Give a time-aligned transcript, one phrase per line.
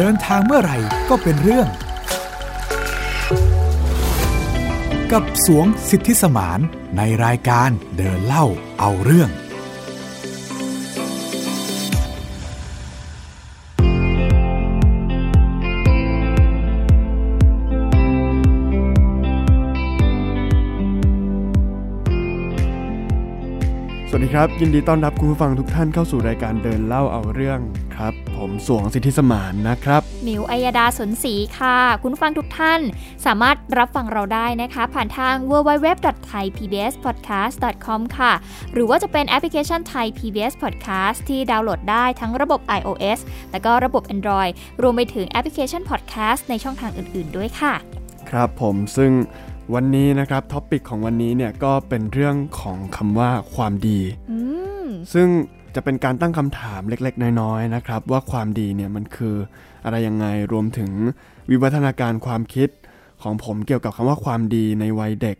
[0.00, 1.68] เดินทางเมื่อไหร่ก็เป็นเรื่อง
[5.12, 6.60] กับสวงสิทธิสมาน
[6.96, 8.46] ในรายการเดินเล่า
[8.80, 9.32] เอาเรื่อง ส
[24.14, 27.58] วัสดีครับ ยินดีต้อนรับคุณผู้ฟังทุกท่านเข้าสู่รายการเดินเล่าเอาเรื่อง
[27.96, 28.14] ครับ
[28.48, 32.80] ผมสรวงสิทธิสมานนะครับ มิวอัยดาสนศรีค่ะ คุณผู้ฟังทุกท่าน
[33.26, 38.32] สามารถรับฟังเราได้นะคะ ผ่านทาง www.thaipbspodcast.com ค่ะ
[38.72, 43.18] หรือว่าจะเป็นแอปพลิเคชัน Thai PBS Podcast ที่ดาวน์โหลดได้ทั้งระบบ iOS
[43.52, 44.52] และก็ระบบ Android
[44.82, 47.74] รวมไปถึงแอปพลิเคชัน Podcast ในช่องทางอื่น ๆ ด้วยค่ะ
[48.30, 49.10] ครับผมซึ่ง
[49.74, 54.00] วันนี้นะครับ topic ของวันนี้เนี่ยก็เป็นเรื่องของคำว่าความดี
[55.14, 55.28] ซึ่ง
[55.80, 59.34] จะเป็นการตั้งคำถามเล็กๆ น้อยๆนะครับ ว่าความดีเนี่ยมันคือ
[59.84, 60.90] อะไรยังไงรวมถึง
[61.50, 62.68] วิวัฒนาการความคิด
[63.22, 65.36] ของผมเกี่ยวกับคำว่าความดีในวัยเด็ก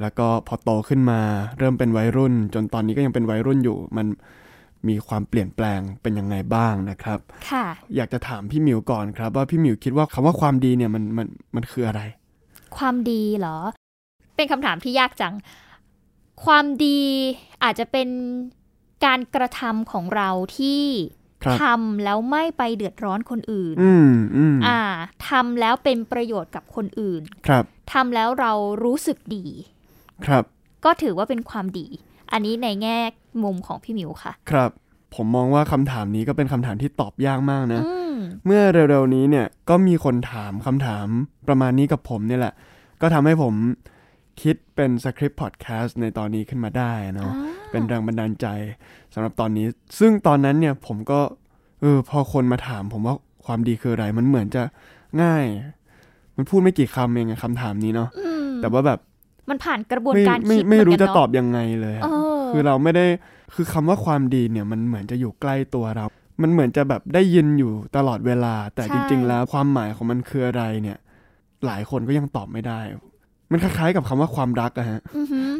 [0.00, 1.20] แล้วก็พอโตขึ้นมา
[1.58, 4.06] เริ่มเป็นวัยรุ่น จนตอนนี้ก็ยังเป็นวัยรุ่นอยู่ มัน
[4.88, 7.18] มีความเปลี่ยนแปลงเป็นยังไงบ้างนะครับ
[7.50, 7.66] ค่ะ
[7.96, 12.00] อยากจะถามพี่หมิวก่อนครับ ว่าพี่หมิวคิดว่าคำว่าความดีเนี่ยมันมันมันคืออะไร
[12.76, 13.58] ความดีเหรอ
[14.36, 15.34] เป็นคำถามที่ยากจัง
[16.44, 17.00] ความดี
[17.64, 18.08] อาจจะเป็น
[19.04, 20.82] การกระทำของเราที่
[21.60, 23.92] ทำแล้วไม่ไปเดือดร้อนคนอื่น อื
[24.54, 24.80] มอ่า
[25.28, 28.52] ทำแล้วเป็นประโยชน์กับคนอื่น ครับทำแล้วเรา
[28.84, 29.46] รู้สึกดี
[30.26, 30.44] ครับ
[30.84, 31.86] ก็ถือว่าเป็นความดี
[32.32, 32.98] อันนี้ในแง่
[33.42, 34.70] มุมของพี่มิวค่ะ ครับ
[35.14, 37.82] ผมมองว่าคำถามนี้ก็เป็นคำถามที่ตอบยากมากนะ
[38.46, 41.06] เมื่อเร็วๆนี้เนี่ยก็มีคนถามคำถาม
[41.48, 42.54] ประมาณนี้กับผมเนี่ยแหละ
[43.02, 43.54] ก็ทำให้ผม
[44.40, 47.32] คิดเป็นสคริปต์พอดแคสต์ในตอนนี้ขึ้นมาได้เนาะ
[47.70, 48.46] เป็นแรงบันดาลใจ
[49.14, 49.66] สำหรับตอนนี้
[49.98, 51.20] ซึ่งตอนนั้นเนี่ยผมก็
[51.80, 54.62] เออพอคนมาถาม ผมว่าความดีคืออะไร มันเหมือนจะ
[55.22, 55.44] ง่าย
[56.36, 58.08] มันพูดไม่กี่คำเองคำถามนี้เนาะ
[58.60, 58.98] แต่ว่าแบบ
[59.50, 61.96] มันผ่านกระบวนการคิดไม่รู้จะตอบยังไงเลย
[62.50, 63.06] คือเราไม่ได้
[63.54, 66.04] คือคำว่าความดีเนี่ย มันเหมือนจะอยู่ใกล้ตัวเรา
[66.42, 70.98] มันเหมือนจะแบบได้ยินอยู่ตลอดเวลา แต่จริง ๆ แล้วความหมายของมันคืออะไรเนี่ย
[71.66, 72.80] หลายคนก็ยังตอบไม่ได้
[73.50, 75.00] มันคล้ายๆกับคำว่าความรักอะฮะ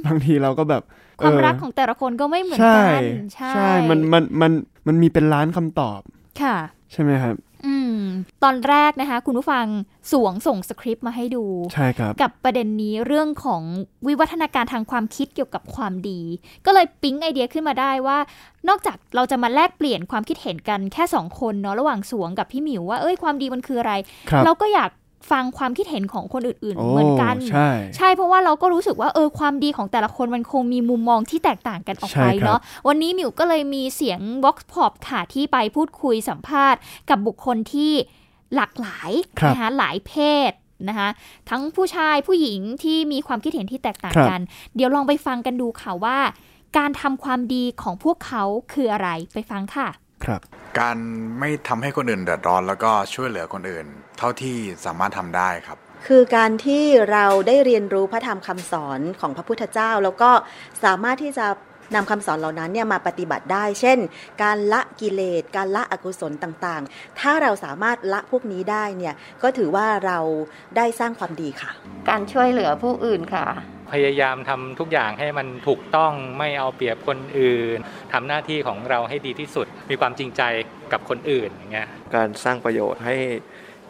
[0.06, 0.82] บางทีเราก็แบบ
[1.20, 3.02] ความรักของแต่ละคนก็ไม่เหมือนกัน
[3.34, 4.52] ใช่ใช่มันมันมัน
[4.86, 6.00] มันมีเป็นล้านคำตอบ
[6.42, 6.56] ค่ะ
[6.92, 7.36] ใช่ไหมครับ
[7.66, 7.96] อืม
[8.44, 9.66] ตอนแรกนะคะ คุณผู้ฟัง
[10.12, 13.62] สวงส่งสคริปต์มาให้ดูใช่ครับกับประเด็นนี้เรื่องของ
[14.06, 16.20] วิวัฒนาการทางความคิดเกี่ยวกับความดี
[16.66, 18.18] ก็เลยปิ๊งไอเดียขึ้นมาได้ว่า
[18.68, 23.92] นอกจากเราจะมาแลกเปลี่ยนความคิดเห็นกันแค่สองคนเนาะระหว่างสวงกับพี่หมิวว่าเอ้ยความดีมันคืออะไร
[24.32, 24.90] รเราก็อยาก
[25.30, 32.58] ฟังความคิดเห็นของคนอื่นๆ เหมือนกัน ใช่ ใช่เพราะว่าเราก็รู้สึกว่าเออความดีของแต่ละคนมันคงมีมุมมองที่แตกต่างกันออกไปเนาะ
[32.88, 37.92] วันนี้มิวก็เลยมีเสียง Vox Pop ค่ะที่ไปพูดคุยสัมภาษณ์ กับบุคคลที่
[38.54, 39.10] หลากหลาย
[39.48, 40.12] นะคะหลายเพ
[40.50, 40.52] ศ
[40.88, 41.08] นะคะ
[41.50, 44.40] ทั้งผู้ชายผู้หญิงที่มีความคิดเห็นที่แตกต่างกัน
[44.76, 46.18] เดี๋ยวลองไปฟังกันดูค่ะว่า
[46.78, 48.42] การทำความดีของพวกเขา
[48.72, 49.88] คืออะไรไปฟังค่ะ
[50.24, 50.40] ครับ
[50.80, 50.96] การ
[51.40, 53.86] ไม่ทำให้คนอื่นเดือดร้อนแล้วก็ช่วยเหลือคนอื่น
[54.18, 60.30] เท่าที่สามารถทำได้ครับคือการที่เราได้เรียนรู้พระธรรมคำสอนของพระพุทธเจ้า แล้วก็
[60.84, 61.46] สามารถที่จะ
[61.94, 63.98] นำคำสอนเหล่านั้นเนี่ยมาปฏิบัติได้ เช่น
[64.42, 70.18] การละกิเลส การละอกุศลต่างๆ ถ้าเราสามารถละพวกนี้ได้เนี่ยก็ถือว่าเรา
[70.76, 71.70] ได้สร้างความดีค่ะ
[72.08, 73.46] การช่วยเหลือผู้อื่นค่ะ
[73.92, 77.78] พยายามทำทุกอย่างให้มันถูกต้องไม่เอาเปรียบคนอื่น
[78.12, 80.42] ทำหน้าที่ของเราให้ดีที่สุด มีความจริงใจ
[80.92, 83.16] กับคนอื่นอย่างเงี้ยการสร้างประโยชน์ให้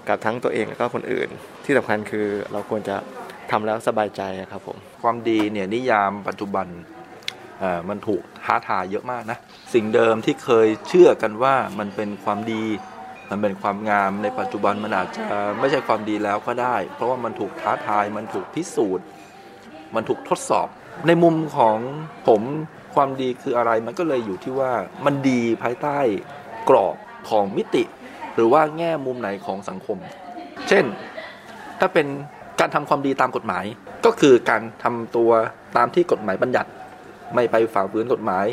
[0.09, 1.28] กับทั้งตัวเองและก็คนอื่น
[1.65, 2.97] ที่สำคัญคือเราควรจะ
[3.50, 6.66] ทำแล้วสบายใจครับผม ความดีเนี่ยนิยามปัจจุบัน
[7.88, 9.38] มันถูกท้าทายเยอะมากนะ
[9.75, 12.65] สิ่งเดิมที่เคยเชื่อกันว่ามันเป็นความดี
[13.31, 15.25] มันเป็นความงามในปัจจุบันมันอาจจะ
[15.59, 19.06] ไม่ใช่ความดีแล้วก็ได้ เพราะว่ามันถูกท้าทายมันถูกพิสูจน์
[19.94, 20.69] มันถูกทดสอบ
[21.06, 21.78] ในมุมของ
[22.28, 22.42] ผม
[22.95, 24.72] ความดีคืออะไรมันก็เลยอยู่ที่ว่า
[25.04, 25.98] มันดีภายใต้
[26.68, 26.97] กรอบ
[27.30, 27.84] ของมิติ
[28.34, 29.98] หรือว่าแง่มุมไหนของสังคม
[30.68, 30.84] เช่น
[31.80, 32.07] ถ้าเป็น
[32.60, 33.65] การทำความดีตามกฎหมาย
[34.04, 35.30] ก็คือการทำตัว
[35.77, 36.71] ตามที่กฎหมายบัญญัติ
[37.34, 38.47] ไม่ไปฝ่าฝืนกฎหมาย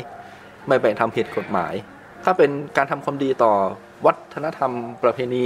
[0.68, 1.74] ไม่ไปทำผิดกฎหมาย
[2.24, 3.52] ถ้าเป็นการทำความดีต่อ
[4.06, 4.72] วัฒนธรรม
[5.02, 5.44] ประเพณี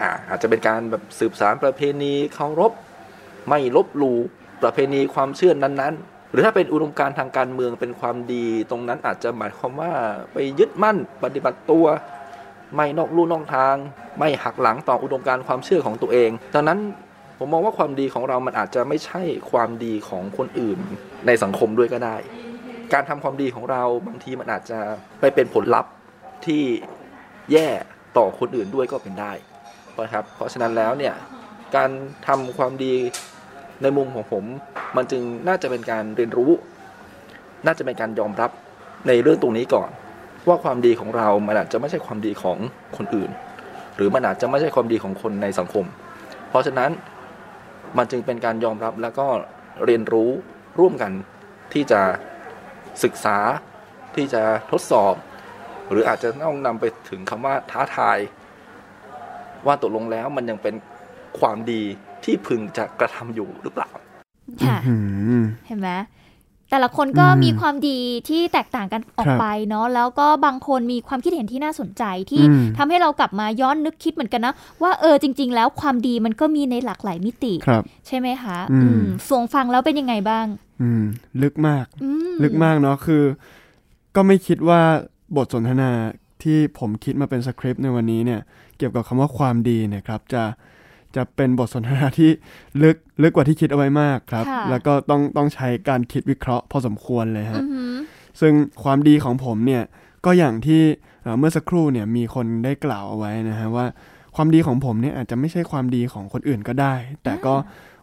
[0.00, 2.72] อ่าอาจจะเป็นการแบบสืบสารประเพณีเคารพ
[3.48, 4.18] ไม่ลบหลู่
[4.62, 9.92] ประเพณีความเชื่อนนั้นๆ หรือถ้าเป็นอุดมการทางการเมืองเป็นความดีตรงนั้นอาจจะหมายความว่า
[10.32, 11.86] ไปยึดมั่นปฏิบัติตัว
[12.74, 13.74] ไม่นอกลู่นอกทาง
[14.18, 16.78] ไม่หักหลังต่ออุดมการความเชื่อของตัวเองดังนั้น
[17.38, 20.78] ผมมองว่าความดีของเรามันอาจจะไม่ใช่ความดีของคนอื่น
[21.26, 22.16] ในสังคมด้วยก็ได้
[22.92, 24.78] การทำความดีของเราบางทีมันอาจจะ
[25.20, 25.92] ไปเป็นผลลัพธ์
[26.46, 26.62] ที่
[27.52, 27.66] แย่
[28.16, 29.32] ต่อคนอื่นด้วยก็เป็นได้
[30.02, 31.14] นะครับ เพราะฉะนั้นแล้วเนี่ย
[31.76, 31.90] การ
[32.26, 32.94] ทำความดี
[33.82, 34.44] ในมุมของผม
[34.96, 36.50] มันจึงน่าจะเป็นการเรียนรู้
[37.66, 38.50] น่าจะเป็นการยอมรับ
[39.08, 39.90] ในเรื่องตรงนี้ก่อน
[40.48, 42.58] ว่าความดีของเรา มันอาจจะไม่ใช่ความดีของ
[42.96, 43.30] คนอื่น
[43.96, 45.84] หรือมันอาจจะไม่ใช่ความดีของคนในสังคม
[46.48, 46.90] เพราะฉะนั้น
[47.96, 49.26] มันจึงเป็นการยอมรับแล้วก็
[49.84, 50.30] เรียนรู้
[50.78, 51.12] ร่วมกัน
[51.72, 52.00] ที่จะ
[53.04, 53.38] ศึกษา
[54.14, 55.14] ที่จะทดสอบ
[55.90, 58.18] หรืออาจจะต้องนำไปถึงคำว่าท้าทาย
[59.66, 60.74] ว่าตกลงแล้วมันยังเป็น
[61.38, 61.82] ความดี
[62.24, 63.90] ที่พึงจะกระทำอยู่หรือเปล่า
[64.66, 64.94] ค่ะอื
[65.40, 65.90] มเห็นไหม
[66.70, 67.98] แต่ละคนก็อืมมีความดี
[68.28, 80.46] ที่แตกต่างกันออกครับไปเนาะแล้วก็บางคนมีความคิดเห็นที่น่าสนใจที่อืมทำให้เรากลับมาย้อนนึกคิดเหมือนกันนะว่าเออจริง ๆ แล้วความดีมันก็มีในหลากหลายมิติครับใช่ไหมคะอืมอืมสวงฟังแล้วเป็นยังไงบ้าง
[80.80, 81.02] อืม
[81.42, 83.22] ลึกมากอืมลึกมากเนาะคือ
[84.16, 84.80] ก็ไม่คิดว่า
[85.36, 85.90] บทสนทนา
[86.42, 88.40] ที่ผมคิดมาเป็นสคริปต์ในวันนี้เนี่ย
[88.78, 90.42] เกี่ยวกับคำว่าความดีเนี่ยครับ จะ
[91.16, 92.30] จะเป็นบทสนทนาที่
[92.82, 97.94] ลึกลึกกว่าที่คิดเอาไว้มากครับค่ะแล้วก็ต้องต้องใช้การคิดวิเคราะห์พอสมควรเลยฮะอือหือ
[98.40, 99.82] ซึ่งความดีของผมเนี่ย
[100.24, 100.82] ก็อย่างที่
[101.22, 103.86] เอ่อเมื่อสักครู่เนี่ยมีคนได้กล่าวเอาไว้นะฮะว่า
[104.36, 106.94] ความดีของผมเนี่ยอาจจะไม่ใช่ความดีของคนอื่นก็ได้
[107.24, 107.54] แต่ก็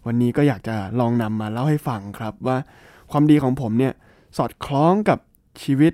[0.05, 2.57] วันนี้ก็อยากจะลองนำมาเล่าให้ฟังครับว่า
[3.11, 3.93] ความดีของผมเนี่ย
[4.37, 5.19] สอดคล้องกับ
[5.63, 5.93] ชีวิต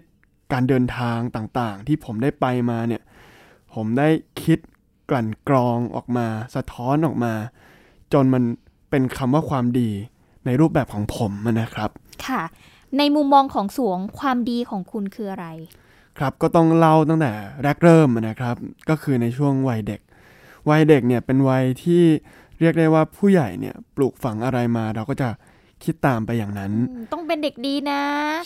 [0.54, 3.02] การเดินทางต่างๆ ที่ผมได้ไปมาเนี่ย
[3.74, 4.10] ผมได้
[4.44, 4.60] คิด
[5.10, 7.34] กลั่นกรองออกมา สะท้อนออกมา
[8.14, 8.44] จนมัน
[8.90, 9.90] เป็นคำว่าความดี
[10.46, 11.32] ในรูปแบบของผม
[11.62, 11.90] นะครับ
[12.28, 12.42] ค่ะ
[12.98, 15.48] ในมุมมองของสวงความดีของคุณคืออะไร
[16.18, 17.32] ครับก็ต้องเล่าตั้งแต่
[17.64, 18.56] แรกเริ่มนะครับ
[18.90, 20.02] ก็คือในช่วงวัยเด็ก
[20.70, 22.04] วัยเด็กเนี่ยเป็นวัยที่
[22.60, 25.30] เรียกได้ว่าผู้ใหญ่เนี่ยปลูกฝังอะไรมาเราก็จะ
[25.84, 28.02] คิดตามไปอย่างนั้นอืมต้องเป็นเด็กดีนะ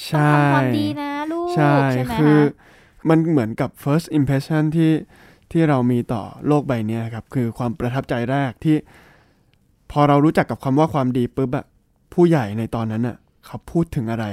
[0.07, 4.91] ใช่ต้องทำความดีนะลูก ใช่ใช่ไหมคือคะมันเหมือนกับ first impression ที่
[5.51, 8.75] ที่เรามีต่อโลกใบเนี้ยครับ คือความประทับใจแรกที่
[9.91, 11.65] พอเรารู้จักกับคำว่าความดีปุ๊บอะ
[12.13, 14.25] ผู้ใหญ่ในตอนนั้นอะเขาพูดถึงอะไร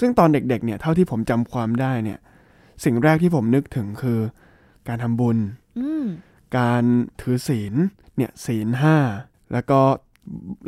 [0.00, 2.18] ซึ่งตอนเด็กๆเนี่ยเท่าที่ผมจำความได้เนี่ย
[2.84, 4.18] สิ่งแรกที่ผมนึกถึงคือ
[4.88, 5.38] การทำบุญ
[5.78, 6.04] อืม
[6.58, 6.82] การ
[7.20, 7.74] ถือศีล
[8.16, 8.96] เนี่ยศีลห้า
[9.52, 9.80] แล้วก็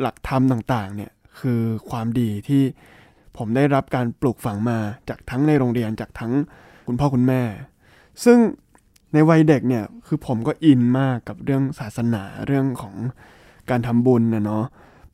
[0.01, 2.63] หลักธรรมต่างๆเนี่ยคือความดีที่
[3.37, 4.77] ผมได้รับการปลูกฝังมา
[5.09, 6.33] จากทั้งในโรงเรียนจากทั้ง
[6.87, 7.41] คุณพ่อคุณแม่
[8.25, 8.37] ซึ่ง
[9.13, 12.95] ในวัยเด็กเนี่ยคือผมก็อินมากกับเรื่องศาสนาเรื่องของ
[13.69, 14.65] การทำบุญนะเนาะ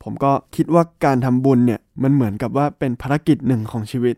[0.02, 4.16] ผมก็คิดว่าการทำบุญเนี่ยมันเหมือนกับว่าเป็นภารกิจหนึ่งของชีวิต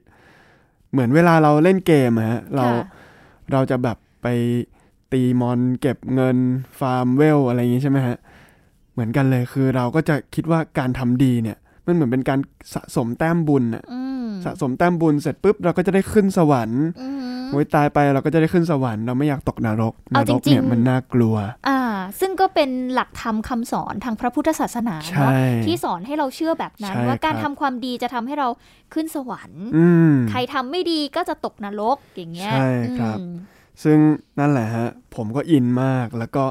[0.91, 2.85] เหมือนเวลาเราเล่นเกมอะฮะเราค่ะ
[3.53, 4.26] เราจะแบบไป
[5.12, 6.37] ตีมอนเก็บเงิน
[6.79, 8.17] ฟาร์มเวลอะไรอย่างนี้ใช่ไหมฮะ
[8.93, 11.56] เหมือนกันเลยคือเราก็จะคิดว่าการทำดีเนี่ย
[11.87, 12.41] มันเหมือนเป็นการ
[12.75, 17.17] สะสมแต้มบุญอะอืมสะสมแต้มบุญเสร็จปุ๊บเราก็จะได้ขึ้นสวรรค์อืม
[17.50, 21.37] โอ้ยตายไปเราก็จะได้ขึ้นสวรรค์เราไม่อยากตกนรกนเอารจกริงๆเนี่ยมันน่ากลัว
[21.69, 21.81] อ่า
[22.20, 25.32] ซึ่งก็เป็นหลักธรรมคำสอนทางพระพุทธศาสนาใช่เนาะ
[25.64, 28.49] ที่สอนให้เราเชื่อแบบนั้นใช่ว่าการคทำรับความดีจะทำให้เรา
[28.94, 32.67] ขึ้นสวรรค์อืมใครทำไม่ดีก็จะตกนรกอย่างเงี้ยใช่
[33.00, 33.32] ครับอืม
[33.84, 33.99] ซึ่ง
[34.38, 36.44] นั่นแหละฮะผมก็อินมากแล้วก็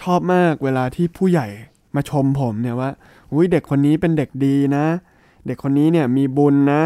[0.00, 1.46] ชอบมากเวลาที่ผู้ใหญ่
[1.94, 2.90] มาชมผมเนี่ยว่า
[3.32, 4.86] อุ้ยเด็กคนนี้เป็นเด็กดีนะ
[5.46, 6.82] เด็กคนนี้เนี่ยมีบุญนะ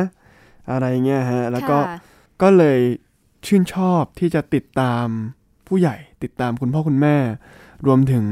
[0.71, 1.99] อะไรเงี้ยฮะแล้วก็ค่ะ
[2.43, 2.79] ก็เลย
[3.47, 5.07] ชื่นชอบที่จะติดตาม
[5.69, 7.17] ผู้ใหญ่ ติดตามคุณพ่อคุณแม่
[7.87, 8.25] รวมถึง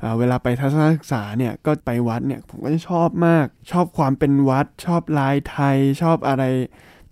[0.00, 6.44] เอ่อเวลาไปทัศนศึกษาเนี่ยก็ไปวัดเนี่ยผมก็จะชอบมาก ชอบความเป็นวัด ชอบลายไทย ชอบอะไร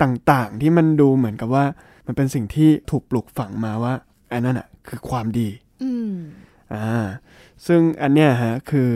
[0.02, 1.64] ต่างๆ ที่มันดูเหมือนกับว่า
[2.08, 3.94] มันเป็นสิ่งที่ถูกปลูกฝังมาว่า
[4.32, 5.48] อันนั้นอะคือความดี
[5.82, 6.12] อืม
[6.74, 7.06] อ่า
[7.66, 8.90] ซึ่งอันเนี้ยฮะคือ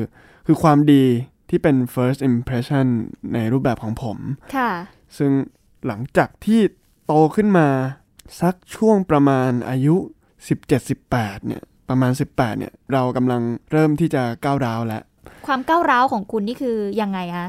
[0.47, 1.05] คือความดี
[1.51, 2.87] ที่เป็น first impression
[3.35, 4.19] ในรูปแบบของผม
[4.57, 4.71] ค่ะ
[5.19, 5.31] ซึ่ง
[5.87, 6.61] หลังจากที่
[7.07, 7.69] โตขึ้นมา
[8.41, 9.97] สักช่วงประมาณอายุ
[10.73, 13.43] 17-18 เนี่ย ประมาณ 18 เนี่ย เรากำลัง
[13.73, 15.03] เริ่มที่จะก้าวร้าวแล้ว
[15.47, 17.49] ความก้าวร้าวของคุณนี่คือยังไงคะ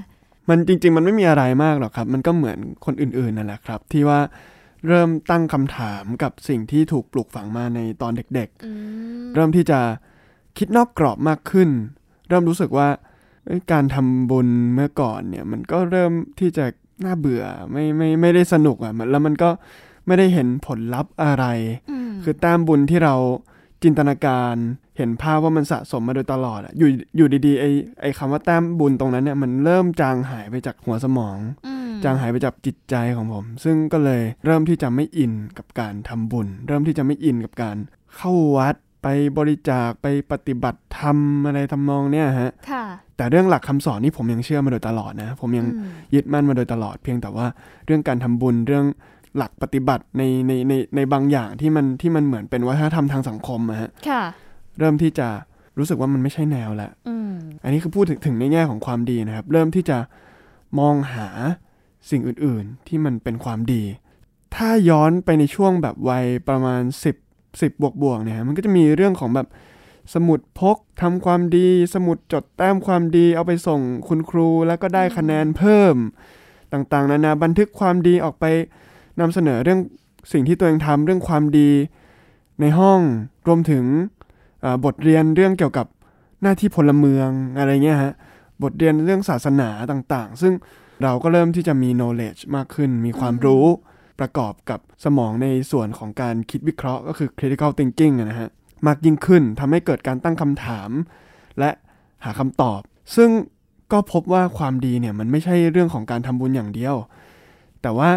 [0.50, 4.20] มันจริง ๆ มันไม่มีอะไรมากหรอกครับ มันก็เหมือนคนอื่น ๆ นั่นแหละครับ ที่ว่า
[4.88, 8.72] เริ่มตั้งคำถามกับสิ่งที่ถูกปลูกฝังมาในตอนเด็กอื
[9.24, 9.80] มๆเริ่มที่จะ
[10.58, 11.70] คิดนอกกรอบมากขึ้น
[12.30, 12.88] เริ่มรู้สึกว่า
[13.46, 16.66] เอ้ยการทำบุญเมื่อก่อนเนี่ยมันก็เริ่มที่จะ
[17.06, 19.50] น่าเบื่อไม่ไม่ไม่ได้สนุกอะ่ะมันแล้วมันก็
[20.08, 21.46] ไม่ได้เห็นผลลัพธ์อะไร
[21.92, 23.16] อืมคือแต้มบุญที่เรา
[23.84, 24.56] จินตนาการ
[24.98, 27.66] เห็นภาพว่ามันสะสมมาโดยตลอดอะอยู่อยู่ดีๆไอ
[28.02, 31.38] ไอคำว่าแต้มบุญตรงนั้นเนี่ยมันเริ่มจางหายไปจากหัวสมอง
[31.68, 31.73] อืม
[32.04, 37.78] จางหายไปจากจิตใจของผม ซึ่งก็เลยเริ่มที่จะไม่อินกับการทำบุญ เริ่มที่จะไม่อินกับการ
[38.16, 39.08] เข้าวัดไป
[39.38, 41.18] บริจาคไปปฏิบัติธรรม
[41.48, 42.86] อะไรทำนองเนี่ยฮะค่ะ
[43.18, 47.46] แต่เรื่องหลักคำสอนนี่ผมยังเชื่อมาโดยตลอดนะ ผมยังอืมยึดมั่นมาโดยตลอด เพียงแต่ว่า
[47.86, 48.86] เรื่องการทำบุญเรื่อง
[49.38, 54.24] หลักปฏิบัติในในในในบางอย่างที่มันที่มันเหมือนเป็นวัฒนธรรมทางสังคมอะฮะค่ะ
[54.80, 55.28] เริ่มที่จะ
[55.78, 57.32] รู้สึกว่ามันไม่ใช่แนวละอืม
[57.64, 59.98] อันนี้คือพูดถึงถึงในแง่ของความดีนะครับ เริ่มที่จะ
[60.80, 61.28] มองหา
[62.10, 63.84] สิ่งอื่นๆ ที่มันเป็นความดี
[64.56, 66.82] ถ้าย้อนไปในช่วงแบบวัยประมาณ
[67.22, 69.48] 10 10บวกบวกๆเนี่ยมันก็จะมีเรื่องของแบบ
[70.14, 75.96] สมุดพกทำความดี สมุดจดแต้มความดีเอาไปส่งคุณครูแล้วก็ได้คะแนนเพิ่ม
[76.74, 78.46] ต่างๆ นานาบันทึกความดีออกไป
[79.20, 79.80] นำเสนอเรื่อง
[80.32, 81.70] สิ่งที่ตัวเองทำเรื่องความดี
[82.62, 83.00] ในห้อง
[83.48, 83.84] รวมถึง
[84.86, 85.88] บทเรียนเรื่องเกี่ยวกับ
[86.42, 88.14] หน้าที่พลเมืองอะไรเงี้ยฮะ
[88.64, 90.54] บทเรียนเรื่องศาสนาต่างๆ ซึ่ง
[91.04, 93.66] เราก็เริ่มที่จะมี knowledge มากขึ้น มีความรู้
[94.20, 98.50] ประกอบกับสมองในส่วนของการคิดวิเคราะห์ก็คือ critical thinking อะนะฮะ
[98.88, 100.90] มากยิ่งขึ้นทำให้เกิดการตั้งคำถาม
[101.60, 101.70] และ
[102.26, 102.82] หาคำตอบ
[103.16, 103.30] ซึ่ง
[103.92, 106.96] ก็พบว่าความดีเนี่ยมันไม่ใช่เรื่องของการทำบุญอย่างเดียว
[107.82, 108.10] แต่ว่า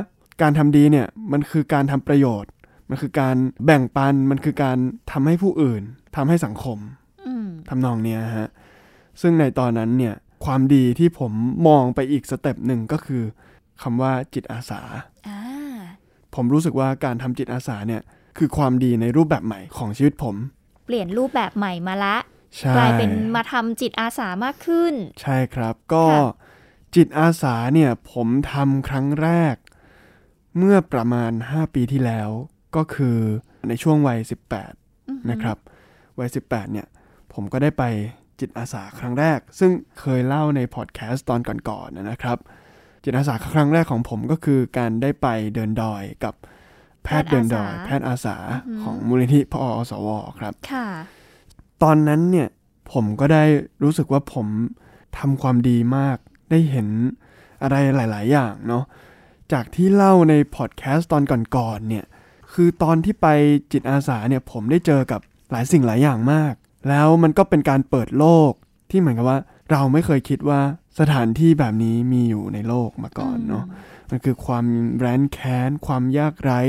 [0.43, 2.51] การทำดีเนี่ยมันคือการทำประโยชน์
[2.89, 4.77] มันคือการแบ่งปัน มันคือการ
[5.13, 5.83] ทำให้ผู้อื่น
[6.17, 6.79] ทำให้สังคม
[7.27, 8.49] อืมทำนองเนี้ยฮะ
[9.21, 10.15] ซึ่งในตอนนั้นเนี่ย
[10.47, 11.33] ความดีที่ผม
[11.69, 13.23] มองไปอีก step หนึ่งก็คือ
[13.83, 14.81] คำว่าจิตอาสา
[15.29, 15.41] อ่า
[16.35, 18.03] ผมรู้สึกว่าการทำจิตอาสาเนี่ย
[18.39, 20.37] คือความดีในรูปแบบใหม่ของชีวิตผม
[20.87, 22.17] เปลี่ยนรูปแบบใหม่มาละ
[22.59, 26.23] ใช่กลายเป็นมาทำจิตอาสามากขึ้น ใช่ครับก็ค่ะ
[26.95, 29.57] จิตอาสาเนี่ยผมทำครั้งแรก
[30.59, 32.31] เมื่อประมาณ 5 ปีที่แล้ว
[32.77, 33.19] ก็คือ
[33.69, 34.19] ในช่วงวัย
[34.75, 35.57] 18 นะครับ
[36.19, 36.87] วัย 18 เนี่ย
[37.33, 37.85] ผมก็ได้ไป
[38.41, 42.39] จิตอาสาครั้งแรก ซึ่งเคยเล่าในพอดแคสต์ตอนก่อนๆนะนะครับ
[43.05, 46.35] จิตอาสาครั้งแรกของผมก็คือการได้ไปเดินดอยกับ
[47.05, 48.37] แพทย์เดินดอย แพทย์อาสา
[48.83, 50.87] ของมูลนิธิพออสวครับค่ะ
[51.83, 52.49] ตอนนั้นเนี่ย
[52.93, 53.45] ผมก็ได้
[53.83, 54.47] รู้สึกว่าผม
[55.19, 56.19] ทำความดีมาก
[56.51, 56.89] ได้เห็น
[57.63, 58.85] อะไรหลาย ๆ อย่างเนาะ
[59.53, 61.23] จากที่เล่าในพอดแคสต์ตอน
[61.57, 62.05] ก่อนๆเนี่ย
[62.53, 63.27] คือตอนที่ไป
[63.73, 66.55] จิตอาสาเนี่ยผมได้เจอกับหลายสิ่งหลายอย่างมาก
[66.89, 68.53] แล้วมันก็เป็นการเปิดโลก
[68.91, 69.39] ที่เหมือนกับว่า
[69.71, 70.61] เราไม่เคยคิดว่า
[70.99, 73.65] สถานที่แบบนี้มีอยู่ในโลกมาก่อนเนาะ
[74.11, 74.65] มันคือความ
[74.99, 76.61] แร้นแค้น ความยากไร้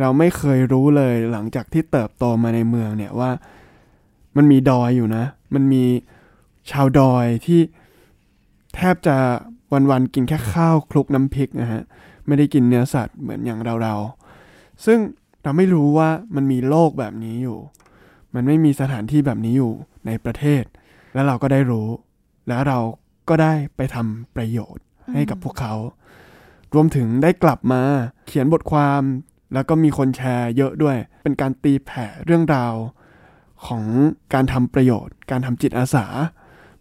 [0.00, 3.30] เราไม่เคยรู้เลยหลังจากที่เติบโตมาในเมืองเนี่ยว่า
[4.36, 5.24] มันมีดอยอยู่นะ
[5.54, 5.84] มันมี
[6.70, 7.60] ชาวดอยที่
[8.74, 9.16] แทบจะ
[9.72, 11.82] วันๆกินแค่ข้าวคลุกน้ำพริกนะฮะ
[12.26, 14.98] ไม่ได้กินเนื้อสัตว์เหมือนอย่างเราๆซึ่ง
[15.42, 17.58] เราไม่รู้ว่ามันมีโลกแบบนี้อยู่
[18.36, 19.72] มันไม่มีสถานที่แบบนี้อยู่
[20.06, 20.62] ในประเทศ
[21.14, 21.88] แล้วเราก็ได้รู้
[22.48, 22.78] แล้วเรา
[23.28, 25.74] ก็ได้ไปทำประโยชน์ให้กับพวกเขา
[26.74, 27.82] รวมถึงได้กลับมา
[28.26, 29.02] เขียนบทความ
[29.54, 32.74] แล้วก็มีคนแชร์เยอะด้วย เป็นการตีแผ่เรื่องราว
[33.66, 33.84] ของ
[34.34, 36.06] การทำประโยชน์ การทำจิตอาสา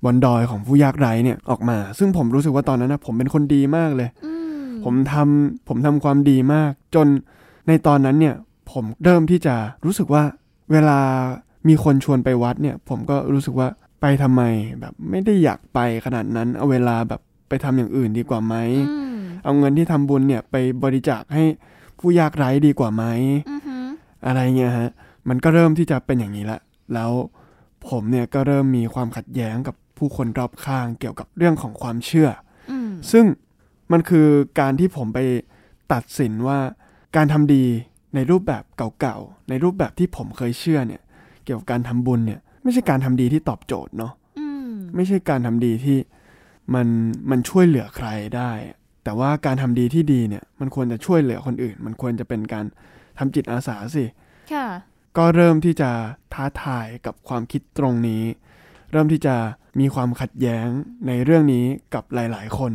[0.04, 4.34] บนดอยของผู้ยากไร้เนี่ยออกมา ซึ่งผมรู้สึกว่าตอนนั้นนะผมเป็นคนดีมากเลยอื
[4.64, 7.08] มผมทำผมทำความดีมาก จน
[7.68, 8.36] ในตอนนั้นเนี่ย
[8.72, 10.24] ผมเริ่มที่จะรู้สึกว่า
[10.72, 11.00] เวลา
[11.68, 13.68] มีคนชวนไปวัดเนี่ย ผมก็รู้สึกว่า
[14.02, 14.42] ไปทำไม
[14.80, 18.56] แบบไม่ได้อยากไปขนาดนั้น เอาเวลาแบบไปทำอย่างอื่นดีกว่าไหม
[18.90, 21.44] อืมเอาเงินที่ทำบุญเนี่ยไปบริจาคให้
[22.00, 23.04] ผู้ยากไร้ดีกว่าไหม
[23.50, 23.86] อือหือ
[24.26, 24.90] อะไรเงี้ยฮะ
[25.30, 26.60] มันก็เริ่มที่จะเป็นอย่างนี้ละ
[26.94, 27.12] แล้ว
[27.90, 32.30] ผมเนี่ยก็เริ่มมีความขัดแย้งกับผู้คนรอบข้างเกี่ยวกับเรื่องของความเชื่อ
[32.72, 33.26] อืมซึ่ง
[33.92, 34.28] มันคือ
[34.60, 35.20] การที่ผมไป
[35.94, 36.60] ตัดสินว่า
[37.16, 37.66] การทำดี
[38.16, 41.02] ในรูปแบบเก่าๆ ในรูปแบบที่ผมเคยเชื่อเนี่ย
[41.46, 45.98] เกี่ยวกับการทำบุญเนี่ย ไม่ใช่การทำดีที่ตอบโจทย์เนาะอืมไม่ใช่การทำดีที่
[46.74, 46.88] มัน
[47.30, 48.52] มันช่วยเหลือใครได้
[49.04, 52.66] แต่ว่าการทำดีที่ดีเนี่ย มันควรจะช่วยเหลือคนอื่น มันควรจะเป็นการ
[53.18, 54.06] ทำจิตอาสาสิ
[54.54, 54.68] ค่ะ
[55.18, 55.92] ก็เริ่มที่จะ
[56.34, 58.24] ท้าทายกับความคิดตรงนี้
[58.92, 59.36] เริ่มที่จะ
[59.80, 60.68] มีความขัดแย้ง
[61.08, 62.74] ในเรื่องนี้กับหลาย ๆ คน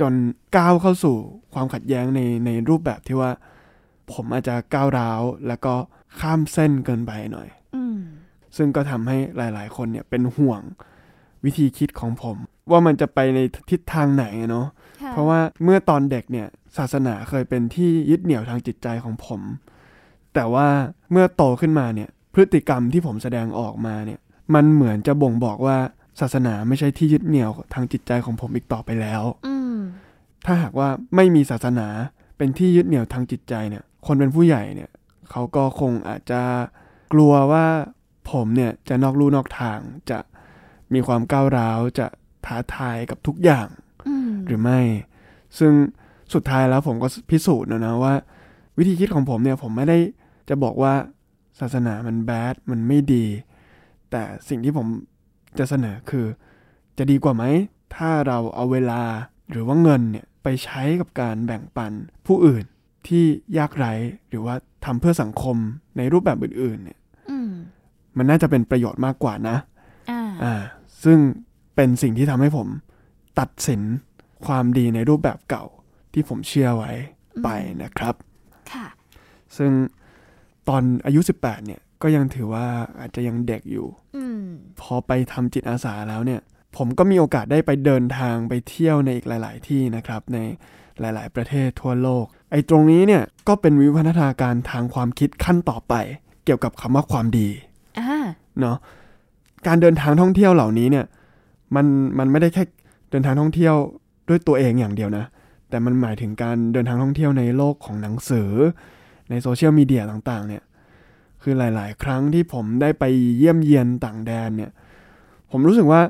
[0.00, 0.12] จน
[0.56, 1.16] ก้าวเข้าสู่
[1.54, 3.30] ความขัดแย้งในในรูปแบบที่ว่า
[4.12, 5.74] ผมอาจจะก้าวร้าวแล้วก็
[6.20, 7.65] ข้ามเส้นเกินไปหน่อยอืม
[8.56, 10.60] ซึ่งก็ทำให้หลาย ๆ คนเนี่ยเป็นห่วง
[11.44, 12.36] วิธีคิดของผม
[12.70, 13.38] ว่ามันจะไปใน
[13.70, 14.66] ทิศทางไหนอะเนาะ
[15.02, 16.46] ค่ะเพราะว่าเมื่อตอนเด็กเนี่ย
[16.78, 19.40] ศาสนาเคยเป็นที่ยึดเหนี่ยวทางจิตใจของผม
[20.34, 20.68] แต่ว่า
[21.12, 24.20] เมื่อโตขึ้นมาเนี่ยพฤติกรรมที่ผมแสดงออกมาเนี่ย
[24.54, 25.78] มันเหมือนจะบ่งบอกว่า
[26.20, 29.76] ศาสนาไม่ใช่ที่ยึดเหนี่ยวทางจิตใจของผมอีกต่อไปแล้วอืม
[30.46, 31.88] ถ้าหากว่าไม่มีศาสนา
[32.36, 34.90] เป็นที่ยึดเหนี่ยวทางจิตใจเนี่ย คนเป็นผู้ใหญ่เนี่ย
[35.30, 36.42] เขาก็คงอาจจะ
[37.12, 37.66] กลัวว่า
[38.30, 39.78] ผมเนี่ยจะนอกลู่นอกทาง
[40.10, 40.18] จะ
[40.94, 42.06] มีความก้าวร้าวจะ
[42.46, 43.68] ท้าทายกับทุกอย่าง
[44.06, 44.80] อืมหรือไม่
[45.58, 45.72] ซึ่ง
[46.34, 48.14] สุดท้ายแล้วผมก็พิสูจน์นะนะว่า
[48.78, 49.98] วิธีคิดของผมเนี่ยผมไม่ได้
[50.48, 50.94] จะบอกว่า
[51.60, 53.24] ศาสนามันแบดมันไม่ดี
[54.10, 54.86] แต่สิ่งที่ผม
[55.58, 56.26] จะเสนอคือ
[56.98, 57.44] จะดีกว่าไหม
[57.96, 59.02] ถ้าเราเอาเวลา
[59.50, 61.92] หรือว่าเงินเนี่ยไปใช้กับการแบ่งปัน
[62.26, 62.64] ผู้อื่น
[63.06, 63.24] ที่
[63.58, 63.92] ยากไร้
[64.28, 64.54] หรือว่า
[64.84, 65.56] ทำเพื่อสังคม
[65.96, 67.05] ในรูปแบบอื่นๆเนี่ยอื
[68.16, 69.56] มมันน่าจะเป็นประโยชน์มากกว่านะ
[70.10, 70.54] อ่าอ่า
[71.04, 71.18] ซึ่ง
[71.74, 72.68] เป็นสิ่งที่ทำให้ผม
[73.38, 73.82] ตัดสิน
[74.46, 75.64] ความดีในรูปแบบเก่า
[76.12, 76.92] ที่ผมเชื่อไว้
[77.44, 77.48] ไป
[77.82, 78.14] นะครับ
[78.72, 78.86] ค่ะ
[79.56, 79.70] ซึ่ง
[80.68, 82.66] ตอนอายุ 18 เนี่ย ก็ยังถือว่า
[83.00, 84.42] อาจจะยังเด็กอยู่อืม
[84.80, 86.40] พอไปทำจิตอาสาแล้วเนี่ย
[86.76, 90.38] ผมก็มีโอกาสได้ไปเดินทางไปเที่ยวในอีกหลาย ๆ ที่นะครับ ใน
[91.00, 95.94] หลาย ๆ ประเทศทั่วโลก ไอ้ตรงนี้เนี่ย ก็เป็นวิวัฒนาการทางความคิดขั้นต่อไป
[96.44, 97.75] เกี่ยวกับคำว่าความดีอ่า
[98.60, 98.76] เนาะ
[99.66, 101.06] การเดินทางท่องเที่ยวเหล่านี้เนี่ย
[101.74, 101.86] มัน
[102.18, 102.64] มันไม่ได้แค่
[103.10, 103.74] เดินทางท่องเที่ยว
[104.28, 105.24] ด้วยตัวเองอย่างเดียวนะ
[105.70, 108.50] แต่มันหมายถึงการเดินทางท่องเที่ยวในโลกของหนังสือ
[109.30, 110.62] ในโซเชียลมีเดียต่างๆเนี่ย
[111.42, 113.04] คือหลาย ๆ ครั้งที่ผมได้ไป
[113.38, 114.70] เยี่ยมเยียนต่างแดนเนี่ย
[115.50, 116.02] ผมรู้สึกว่า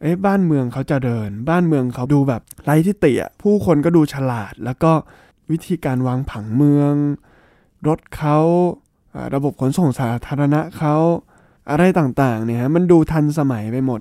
[0.00, 4.92] เอ๊ะบ้านเมืองเขาจะเจริญบ้านเมืองเขาดูแบบไร้ที่ติอะผู้คนก็ดูฉลาด แล้วก็
[5.50, 6.94] วิธีการวางผังเมือง
[7.88, 8.38] รถเขา
[9.34, 10.96] ระบบขนส่งสาธารณะเขา
[11.70, 14.00] อะไรต่างๆเนี่ยฮะมันดูทันสมัยไปหมด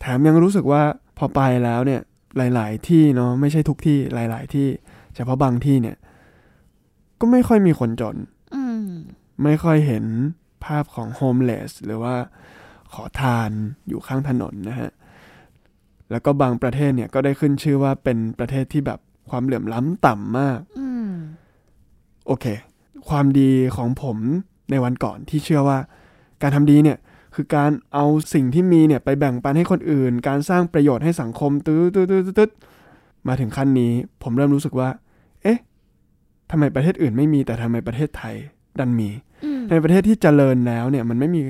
[0.00, 0.82] แถมยังรู้สึกว่า
[1.18, 2.00] พอไปแล้วเนี่ย
[2.36, 4.68] หลาย ๆ ที่เนาะไม่ใช่ทุกที่หลาย ๆ ที่
[5.14, 5.96] เฉพาะบางที่เนี่ย
[7.20, 8.16] ก็ไม่ค่อยมีคนจน
[8.54, 8.88] อืม
[9.44, 10.04] ไม่ค่อยเห็น
[10.64, 12.14] ภาพของโฮมเลสหรือว่า
[12.92, 13.50] ขอทาน
[13.88, 14.90] อยู่ข้างถนนนะฮะ
[16.10, 18.98] แล้วก็บางประเทศเนี่ยก็ได้ขึ้นชื่อว่าเป็นประเทศที่แบบ
[19.30, 21.10] ความเหลื่อมล้ำต่ำมากอืม
[22.26, 22.46] โอเค
[23.08, 24.16] ความดีของผม
[24.70, 25.78] ในวันก่อนที่เชื่อว่า
[26.44, 26.98] การทำดีเนี่ย
[27.34, 32.50] คือการเอาสิ่งที่มีเนี่ยไปแบ่งปันให้คนอื่น การสร้างประโยชน์ให้สังคมตื้อตื้อตื้อตื้อ
[33.28, 34.88] มาถึงขั้นนี้ผมเริ่มรู้สึกว่า
[35.42, 35.58] เอ๊ะ
[36.50, 38.34] ทำไมประเทศอื่นไม่มีแต่ทำไมประเทศไทย
[38.78, 39.08] ดันมี
[39.44, 41.40] อืมในประเทศที่เจริญแล้วเนี่ยมันไม่มี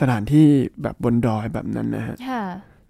[0.00, 0.46] สถานที่
[0.82, 2.42] แบบบนดอยแบบนั้นนะฮะค่ะ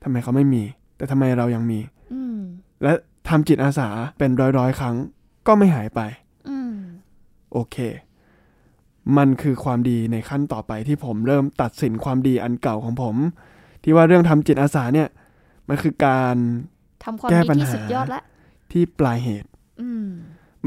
[0.03, 0.63] ทำไมเขาไม่มี
[0.97, 1.81] แต่ทำไมเรายังมี
[2.13, 2.39] อืม
[2.83, 2.93] และ
[3.29, 4.97] ทำจิตอาสาเป็นร้อยร้อยๆครั้ง
[5.47, 6.01] ก็ไม่หายไป
[6.49, 6.75] อืม
[7.53, 7.77] โอเค
[9.17, 13.17] มันคือความดีในขั้นต่อไปที่ผมเริ่มตัดสินความดีอันเก่าของผม
[13.83, 15.09] ที่ว่าเรื่องทำจิตอาสาเนี่ย
[15.69, 16.37] มันคือการ
[17.05, 18.23] ทำความแก้ดีปัญที่หาสุดยอดละ
[18.73, 19.49] ที่ปลายเหตุ
[19.83, 20.09] อืม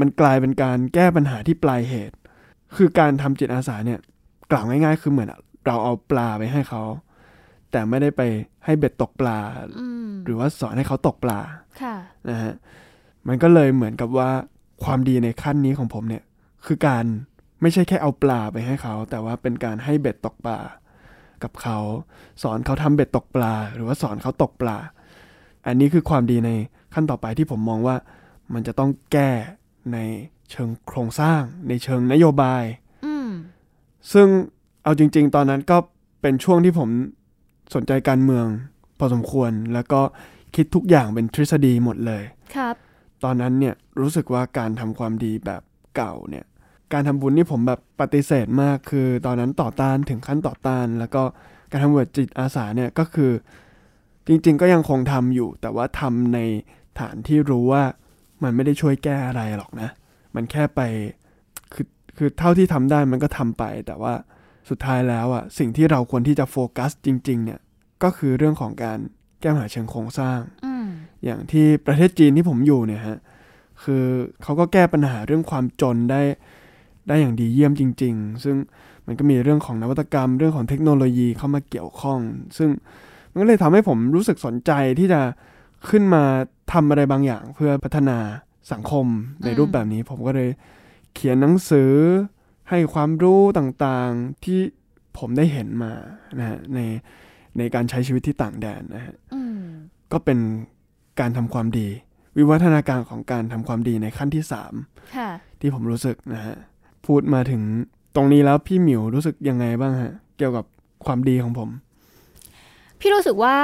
[0.00, 2.16] มันกลายเป็นการแก้ปัญหาที่ปลายเหตุ
[2.76, 3.98] คือการทำจิตอาสาเนี่ย
[4.50, 5.28] กล่าวง่าย ๆ คือเหมือน
[5.66, 6.82] เราเอาปลาไปให้เขา
[7.70, 8.22] แต่ไม่ได้ไป
[8.64, 9.38] ให้เบ็ดตกปลา
[9.80, 11.38] อืมหรือว่าสอนให้เขาตกปลา
[11.82, 11.94] ค่ะ
[12.28, 12.54] นะฮะ
[13.28, 14.30] มันก็เลยเหมือนกับว่า
[14.84, 16.22] ความดีในขั้นนี้ของผมเนี่ย
[16.66, 17.04] คือการ
[17.60, 20.58] ไม่ใช่แค่เอาปลาไปให้เขา แต่ว่าเป็นการให้เบ็ดตกปลา
[21.42, 21.78] กับเขา
[22.42, 24.76] สอนเขาทำเบ็ดตกปลา หรือว่าสอนเขาตกปลา
[25.66, 26.50] อันนี้คือความดีใน
[26.94, 27.96] ขั้นต่อไปที่ผมมองว่า
[28.52, 29.30] มันจะต้องแก้
[29.92, 29.98] ใน
[30.50, 32.64] เชิงโครงสร้าง ในเชิงนโยบาย
[33.06, 33.28] อืม
[34.12, 34.28] ซึ่ง
[34.82, 35.76] เอาจริง ๆ ตอนนั้นก็
[36.22, 36.88] เป็นช่วงที่ผม
[37.74, 38.46] สนใจการเมือง
[38.98, 40.00] พอสมควรแล้วก็
[40.54, 42.22] คิดทุกอย่างเป็นทฤษฎีหมดเลย
[42.56, 42.74] ครับ
[43.24, 45.62] ตอนนั้นเนี่ยรู้สึกว่าการทำความดีแบบ
[45.96, 46.44] เก่าเนี่ย
[46.92, 51.22] การทำบุญนี่ผมแบบปฏิเสธมาก คือตอนนั้นต่อต้านถึงขั้นต่อต้าน แล้วก็
[51.70, 53.30] การทำบุญจิตอาสาเนี่ยก็คือ
[54.26, 56.38] จริง ๆ ก็ยังคงทำอยู่ แต่ว่าทำใน
[57.00, 57.82] ฐานที่รู้ว่า
[58.42, 59.88] มันไม่ได้ช่วยแก้อะไรหรอกนะ
[60.34, 60.80] มันแค่ไป
[61.72, 64.14] คือคือเท่าที่ทำได้มันก็ทำไป แต่ว่า
[64.68, 67.60] สุดท้ายแล้วอะสิ่งที่เราควรที่จะโฟกัสจริง ๆ เนี่ย
[68.02, 68.98] ก็คือเรื่องของการ
[69.40, 70.86] แก้ปัญหาเชิงโครงสร้างอืม
[71.24, 73.18] อย่างที่ประเทศจีนที่ผมอยู่เนี่ยฮะ
[73.82, 74.04] คือ
[74.42, 76.22] เขาก็แก้ปัญหาเรื่องความจนได้
[77.08, 78.56] ได้อย่างดีเยี่ยมจริง ๆ ซึ่ง
[79.06, 82.20] มันก็มีเรื่องของนวัตกรรม เรื่องของเทคโนโลยีเข้ามาเกี่ยวข้อง
[82.58, 82.70] ซึ่ง
[83.30, 85.20] มันก็เลยทำให้ผมรู้สึกสนใจที่จะ
[85.88, 86.24] ขึ้นมา
[86.72, 88.18] ทำอะไรบางอย่างเพื่อพัฒนา
[88.72, 89.06] สังคม
[89.44, 90.50] ในรูปแบบนี้ ผมก็เลย
[91.14, 91.92] เขียนหนังสือ
[92.70, 94.60] ให้ความรู้ต่างๆที่
[95.18, 95.92] ผมได้เห็นมา
[96.38, 96.80] นะฮะใน
[97.58, 99.62] ในการใช้ชีวิตที่ต่างแดนนะฮะอืม
[100.12, 100.38] ก็เป็น
[101.20, 101.88] การทำความดี
[102.36, 104.72] วิวัฒนาการของการทำความดีในขั้นที่สาม
[105.16, 106.56] ค่ะที่ผมรู้สึกนะฮะ
[107.06, 107.62] พูดมาถึง
[108.14, 110.64] ตรงนี้แล้วพี่หมิวรู้สึกยังไงบ้างฮะ เกี่ยวกับ
[111.04, 111.68] ความดีของผม
[113.00, 113.56] พี่รู้สึกว่า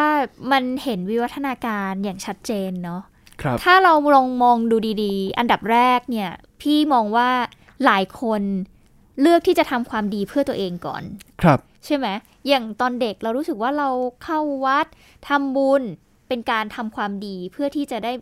[0.53, 3.03] มันเห็นวิวัฒนาการอย่างชัดเจนเนาะ
[3.43, 7.31] ครับถ้าเราลองมองดูดีๆ อันดับแรกเนี่ย พี่มองว่า
[7.85, 8.43] หลายคน
[9.21, 11.03] เลือกที่จะทำความดีเพื่อตัวเองก่อน
[11.43, 12.07] ครับ ใช่ไหม
[12.49, 13.89] อย่างตอนเด็กเรารู้สึกว่าเรา
[14.25, 14.87] เข้าวัด
[15.29, 15.83] ทำบุญ
[16.29, 18.13] เป็นการทำความดีเพื่อที่จะได้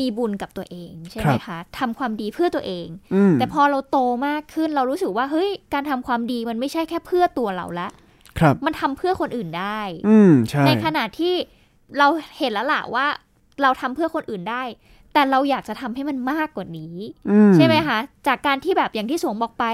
[0.00, 7.88] มีบุญกับตัวเองใช่ไหมคะทำความดีเพื่อตัวเองอืมแต่พอเราโตมากขึ้นเรารู้สึกว่าเฮ้ยการทำความดีมันไม่ใช่แค่เพื่อตัวเราละ
[8.38, 11.34] ครับมันทำเพื่อคนอื่นได้ อืมใช่ในขณะที่
[11.98, 13.06] เราเห็นแล้วล่ะว่า
[13.62, 14.62] เราทำเพื่อคนอื่นได้
[15.12, 16.96] แต่เราอยากจะทำให้มันมากกว่านี้
[17.30, 19.64] อืใช่ไหมคะ จากการที่แบบอย่างที่สวงบอกไป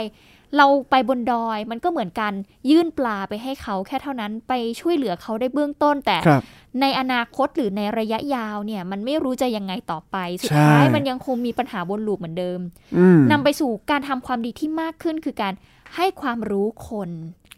[0.57, 2.33] เราไปบนดอยมันก็เหมือนกัน
[2.71, 6.43] ยื่นปลาไปให้เขาแค่เท่านั้นไปช่วยเหลือเขาได้เบื้องต้น แต่ครับ
[6.81, 12.61] ในอนาคตหรือในระยะยาวเนี่ย มันไม่รู้จะยังไงต่อไป สุดท้ายใช่มันยังคงมีปัญหาวนลูปเหมือนเดิม
[12.97, 15.55] อืมนำไปสู่การทำความดีที่มากขึ้นคือการ
[15.97, 17.11] ให้ความรู้คน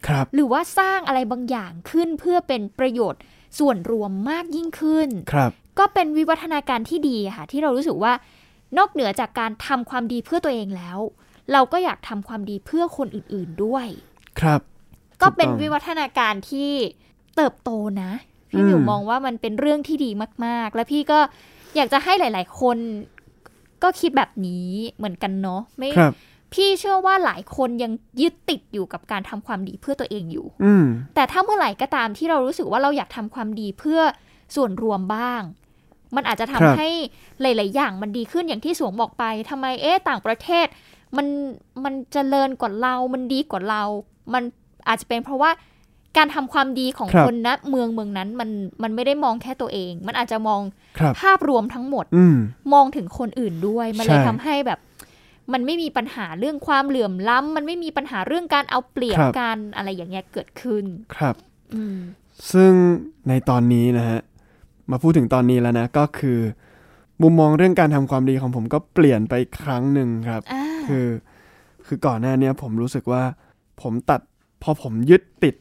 [0.07, 3.21] ครับหรือว่าสร้างอะไรบางอย่างขึ้นเพื่อเป็นประโยชน์
[3.59, 8.13] ส่วนรวมมากยิ่งขึ้นครับ ก็เป็นวิวัฒนาการที่ดีค่ะ ที่เรารู้สึกว่า
[8.79, 10.99] นอกเหนือจากการทำความดีเพื่อตัวเองแล้ว
[11.53, 13.87] เราก็อยากทำความดีเพื่อคนอื่นๆด้วย
[14.41, 14.61] ครับ
[15.23, 16.71] ก็เป็นถูต้องวิวัฒนาการที่
[17.37, 17.71] เติบโต
[18.03, 18.13] นะ
[18.51, 20.11] พี่หมิวอืมมองว่ามันเป็นเรื่องที่ดี
[20.45, 21.19] มาก ๆ และพี่ก็
[21.77, 22.79] อยากจะให้หลาย ๆ คน
[23.83, 26.15] ก็คิดแบบนี้เหมือนกันเนาะไม่ครับ
[26.55, 34.01] พี่เชื่อว่าหลายคนยังยึดติดอยู่กับการทำความดีเพื่อตัวเองอยู่อืมแต่ถ้าเมื่อไหร่ก็ตามที่เรารู้สึกว่าเราอยากทำความดีเพื่อ
[34.57, 35.43] ส่วนรวมบ้าง
[36.17, 36.91] มันอาจจะทำครับให้
[37.43, 40.67] หลาย ๆ อย่างมันดีขึ้นอย่างที่สวงบอกไปทำไมเอ๊ะต่างประเทศ
[41.17, 41.27] มัน
[41.85, 43.83] มันเจริญกว่าเรา มันดีกว่าเรา
[44.35, 44.43] มัน
[44.89, 45.51] อาจจะเป็นเพราะว่า
[46.17, 48.51] การทำความดีของครับคนนะเมืองเมืองนั้นมัน
[48.83, 50.61] มันไม่ได้มองแค่ตัวเอง มันอาจจะมอง
[50.99, 52.37] ครับภาพรวมทั้งหมดอืม
[52.73, 54.79] มองถึงคนอื่นด้วย มันเลยใช่ทำให้แบบ
[55.53, 60.85] มันไม่มีปัญหาเรื่องความเหลื่อมล้ำมันไม่มีปัญหาเรื่องการเอาเปรียบครับการอะไรอย่างเงี้ยเกิดขึ้น
[61.17, 61.35] ครับ
[61.75, 61.97] อืม
[62.53, 62.73] ซึ่ง
[63.29, 64.21] ในตอนนี้นะฮะ
[64.91, 66.39] มาพูดถึงตอนนี้แล้วนะก็คือ
[67.23, 71.07] มุมมองเรื่องการทำความดีของผมก็เปลี่ยนไปอีกครั้งหนึ่งครับอ่า คือ
[71.87, 73.23] คือก่อนหน้าเนี้ยผมรู้สึกว่า
[73.83, 74.21] ผมตัด
[74.63, 75.55] พอผมยึดติด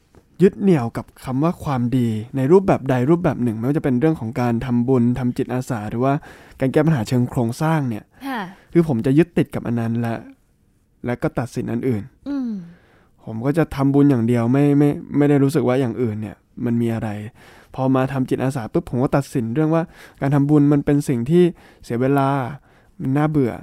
[0.43, 2.07] ยึดเหนี่ยวกับคำว่าความดี
[2.37, 6.13] ในรูปแบบใดรูปแบบหนึ่ง ไม่ว่าจะเป็นเรื่องของการทำบุญทำจิตอาสา หรือว่า
[6.59, 8.41] การแก้ปัญหาเชิงโครงสร้างเนี่ยค่ะ
[8.73, 10.13] คือผมจะยึดติดกับอันนั้นและ
[11.05, 12.51] และก็ตัดสินอันอื่นอืม
[13.25, 17.09] ผมก็จะทำบุญอย่างเดียวไม่ไม่ไม่ได้รู้สึกว่าอย่างอื่นเนี่ย มันมีอะไร
[17.75, 19.83] พอมาทำจิตอาสาปุ๊บผมก็ตัดสินเรื่องว่า
[20.21, 21.43] การทำบุญมันเป็นสิ่งที่
[21.83, 22.29] เสียเวลา
[23.01, 23.53] มันน่าเบื่อ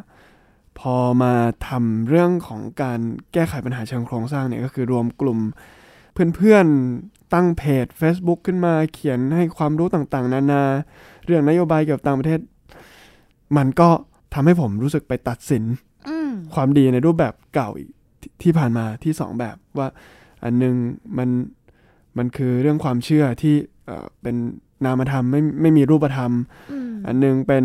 [0.81, 1.35] พอมา
[1.69, 3.01] ทำเรื่องของการ
[3.33, 5.39] แก้ไขปัญหาเชิงโครงสร้างเนี่ยก็คือรวมกลุ่ม
[6.37, 10.63] เพื่อนๆตั้งเพจ Facebook ขึ้นมาเขียนให้ความรู้ต่างๆ นานา
[11.25, 12.41] เรื่องนโยบายเกี่ยวกับต่างประเทศ
[13.57, 13.91] มันก็
[14.35, 15.65] ทำให้ผมรู้สึกไปตัดสิน
[16.09, 17.89] อืมความดีในรูปแบบเก่าอีก
[18.21, 19.89] ที่ที่ผ่านมาที่สองแบบว่า
[20.45, 20.75] อันหนึง
[21.19, 21.29] มัน
[22.19, 23.55] มันคือเรื่องความเชื่อที่
[23.87, 24.37] เอ่อเป็น
[24.85, 26.33] นามธรรมไม่ไม่มีรูปธรรม
[26.73, 27.65] อืมอันหนึงเป็น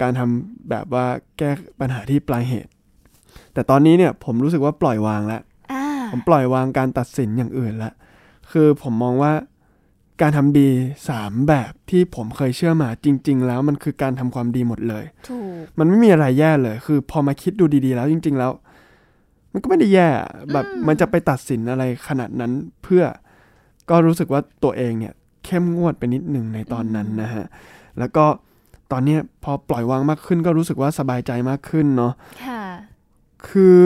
[0.00, 1.06] การทำแบบว่า
[1.38, 2.70] แก้ปัญหาที่ปลายเหตุ
[3.54, 7.94] แต่ตอนนี้เนี่ยผมรู้สึกว่าปล่อยวางแล้วอ่าผมปล่อยวางการตัดสินอย่างอื่นแล้ว
[8.52, 9.32] คือผมมองว่า
[10.22, 10.68] การทำดี
[11.08, 18.52] สามแบบที่ผมเคยเชื่อมาจริง ๆ แล้วมันคือการทำความดีหมดเลยถูกมันไม่มีอะไรแย่เลย คือพอมาคิดดูดีๆ แล้วจริง ๆ แล้ว
[19.52, 23.02] มันก็ไม่ได้แย่อะแบบอืมมันจะไปตัดสินอะไรขนาดนั้นเพื่อ
[23.90, 27.44] ก็รู้สึกว่าตัวเองเนี่ย เข้มงวดไปนิดหนึ่งในตอนนั้นนะฮะ
[27.98, 28.24] แล้วก็
[28.92, 32.12] ตอนเนี้ยพอปล่อยวางมากขึ้นก็รู้สึกว่าสบายใจมากขึ้นเนาะ
[32.46, 32.64] ค่ะ
[33.48, 33.82] คือ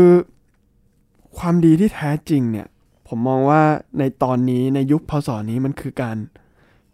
[1.39, 2.67] ความดีที่แท้จริงเนี่ย
[3.09, 3.63] ผมมองว่า
[3.99, 6.17] ในตอนนี้ในยุคพศนี้มันคือการ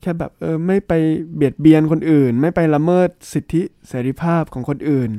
[0.00, 0.92] แค่แบบเออไม่ไป
[1.34, 5.10] เบียดเบียนคนอื่น ไม่ไปละเมิดสิทธิเสรีภาพของคนอื่น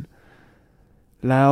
[1.29, 1.51] แล้ว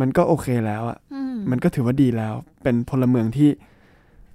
[0.00, 3.50] มันก็โอเคแล้วอะอืมมันก็ถือว่าดีแล้ว เป็นพลเมืองที่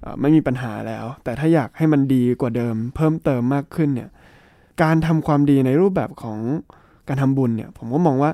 [0.01, 4.09] เอ่อไม่มีปัญหาแล้ว แต่ถ้าอยากให้มันดีกว่าเดิม เพิ่มเติมมากขึ้นเนี่ย
[4.81, 6.39] การทำความดีในรูปแบบของ
[7.07, 8.31] การทำบุญเนี่ย ผมก็มองว่า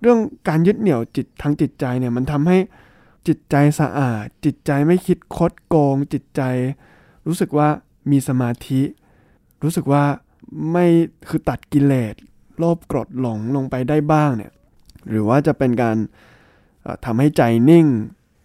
[0.00, 2.58] เรื่องการยึดเหนี่ยวจิตทางจิตใจเนี่ยมันทำให้
[3.28, 6.42] จิตใจสะอาด จิตใจไม่คิดคดโกง จิตใจ
[7.26, 7.68] รู้สึกว่า
[8.10, 8.82] มีสมาธิ
[9.62, 10.04] รู้สึกว่า
[10.72, 10.86] ไม่
[11.28, 12.14] คือตัดกิเลส
[12.58, 14.52] โลภกรธหลงลงไปได้บ้างเนี่ย
[15.10, 15.96] หรือว่าจะเป็นการ
[16.82, 17.86] เอ่อทำให้ใจนิ่ง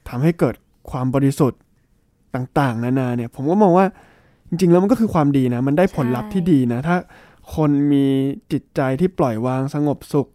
[0.10, 0.56] ทำให้เกิด
[0.90, 1.62] ความบริสุทธิ์
[2.36, 3.88] ต่าง ๆ นานาเนี่ย ผมก็มองว่า
[4.52, 6.98] จริงๆแล้วมันก็คือความดีนะ มันได้ผลลัพธ์ที่ดีนะ ถ้า
[7.56, 8.06] คนมี
[8.52, 10.28] จิตใจที่ปล่อยวางสงบสุข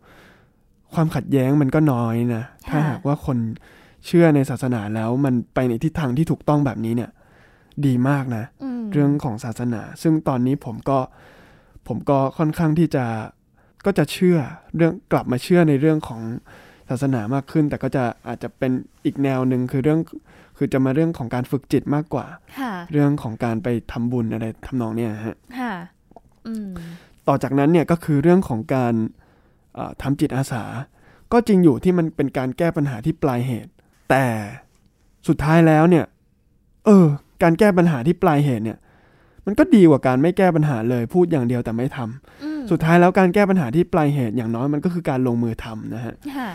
[0.95, 3.39] ความขัดแย้งมันก็น้อยนะ ถ้าหากว่าคน
[4.07, 7.11] เชื่อในศาสนาแล้วมันไปในทิศทางที่ถูกต้องแบบนี้เนี่ย
[7.87, 10.99] ดีมากนะอืมเรื่องของศาสนา ซึ่งตอนนี้ผมก็
[11.89, 13.05] ผมก็ค่อนข้างที่จะ
[13.87, 14.39] ก็จะเชื่อ
[14.77, 16.21] เรื่องกลับมาเชื่อในเรื่องของ
[16.91, 18.73] ศาสนามากขึ้น แต่ก็จะอาจจะเป็น
[19.05, 20.01] อีกแนวหนึ่งคือเรื่อง
[20.57, 22.27] คือจะมาเรื่องของการฝึกจิตมากกว่า
[22.61, 25.75] ค่ะเรื่องของการไปทำบุญอะไรทำนองเนี้ยฮะค่ะ
[26.47, 26.71] อืม
[27.29, 28.95] ต่อจากนั้นเนี่ยก็คือเรื่องของการ
[29.75, 30.65] เอ่อทำจิตอาสา
[31.33, 33.71] ก็จริงอยู่ที่มันเป็นการแก้ปัญหาที่ปลายเหตุ
[34.11, 34.25] แต่
[35.29, 36.05] สุดท้ายแล้วเนี่ย
[36.87, 37.07] เออ
[37.43, 38.79] การแก้ปัญหาที่ปลายเหตุเนี่ย
[39.47, 46.49] มันก็ดีกว่าการไม่แก้ปัญหาเลยพูดอย่างเดียวแต่ไม่ทำอืมสุดท้ายแล้วการแก้ปัญหาที่ปลายเหตุอย่างน้อยมันก็คือการลงมือทำนะฮะค่ะ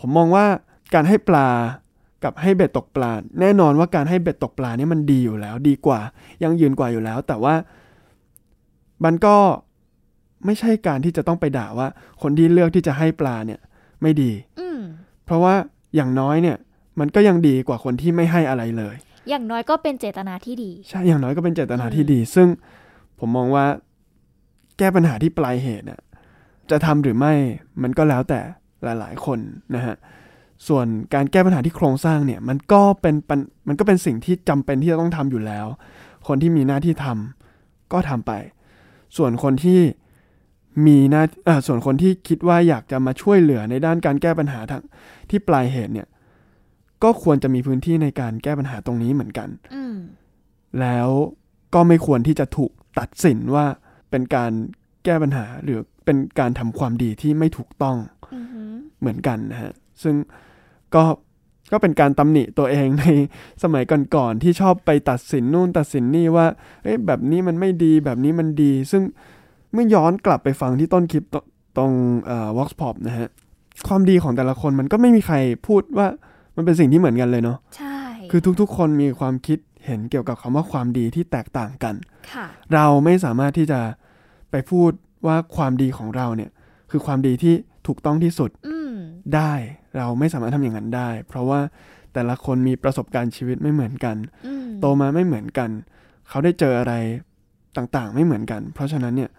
[0.00, 0.44] ผมมองว่า
[0.94, 1.48] การให้ปลา
[2.24, 6.00] กับให้เบ็ดตกปลา แน่นอนว่าการให้เบ็ดตกปลาเนี่ยมันดีอยู่แล้ว ดีกว่า
[6.42, 7.54] ยังยืนกว่าอยู่แล้ว แต่ว่า
[9.04, 9.36] มันก็
[10.44, 11.88] ไม่ใช่การที่จะต้องไปด่าว่า
[12.22, 13.60] คนที่เลือกที่จะให้ปลาเนี่ย
[14.02, 14.80] ไม่ดีอืม
[15.24, 15.54] เพราะว่า
[15.96, 16.56] อย่างน้อยเนี่ย
[17.00, 18.96] มันก็ยังดีกว่าคนที่ไม่ให้อะไรเลย
[19.28, 22.48] อย่างน้อยก็เป็นเจตนาที่ดี ใช่ อย่างน้อยก็เป็นเจตนาที่ดี ซึ่ง
[23.18, 23.64] ผมมองว่า
[24.78, 26.00] แก้ปัญหาที่ปลายเหตุน่ะ
[26.70, 27.32] จะทำหรือไม่
[27.82, 28.40] มันก็แล้วแต่
[28.84, 29.38] หลาย ๆ คน
[29.74, 29.96] นะฮะ
[30.68, 35.66] ส่วนการแก้ปัญหาที่โครงสร้างเนี่ยมันก็เป็นปัญมันก็เป็นสิ่งที่จำเป็นที่จะต้องทำอยู่แล้ว
[36.28, 38.32] คนที่มีหน้าที่ทำก็ทำไป
[39.16, 39.80] ส่วนคนที่
[40.86, 44.82] มีหน้าเอ่อส่วนคนที่คิดว่าอยากจะมาช่วยเหลือในด้านการแก้ปัญหาทาง
[45.30, 46.08] ที่ปลายเหตุเนี่ย
[47.02, 49.96] ก็ควรจะมีพื้นที่ในการแก้ปัญหาตรงนี้เหมือนกันอืม
[50.80, 51.08] แล้ว
[51.74, 53.66] ก็ไม่ควรที่จะถูกตัดสินว่า
[54.10, 54.52] เป็นการ
[55.04, 57.96] แก้ปัญหาหรือเป็นการทำความดีที่ไม่ถูกต้อง
[58.34, 60.14] อือหือเหมือนกันนะฮะซึ่ง
[60.94, 61.02] ก็
[61.72, 63.04] ก็เป็นการตำหนิตัวเองใน
[63.62, 66.46] สมัยก่อนๆที่ชอบไปตัดสินนู่นตัดสินนี่ว่า
[66.84, 69.02] เอ๊ะแบบนี้มันไม่ดีแบบนี้มันดี ซึ่ง
[69.72, 71.36] เมื่อย้อนกลับไปฟังที่ต้นคลิปต
[71.76, 71.92] ตรง
[72.26, 73.28] เอ่อ Vox Pop นะฮะ
[73.88, 76.06] ความดีของแต่ละคนมันก็ไม่มีใครพูดว่า
[76.56, 77.98] มันเป็นสิ่งที่เหมือนกันเลยเนาะใช่
[78.30, 81.94] คือทุกๆ คนมีความคิดเห็นเกี่ยวกับคำว่าความดีที่แตกต่างกัน
[82.32, 83.80] ค่ะเราไม่สามารถที่จะ
[84.50, 84.90] ไปพูด
[85.26, 86.50] ว่าความดีของเราเนี่ย
[86.90, 87.54] คือความดีที่
[87.86, 88.94] ถูกต้องที่สุดอืม
[89.34, 89.52] ได้
[89.96, 91.60] เราไม่สามารถทำอย่างนั้นได้ เพราะว่า
[92.14, 95.70] แต่ละคนมีประสบการณ์ชีวิตไม่เหมือนกันอืมโตมาไม่เหมือนกัน
[96.28, 96.94] เขาได้เจออะไร
[97.76, 99.30] ต่างๆ ไม่เหมือนกัน เพราะฉะนั้นเนี่ย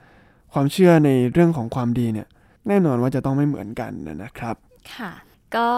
[0.53, 2.27] ความเชื่อในเรื่องของความดีเนี่ย
[2.67, 4.55] แน่นอนว่าจะต้องไม่เหมือนกันนะครับ
[4.95, 5.11] ค่ะ
[5.55, 5.71] ก็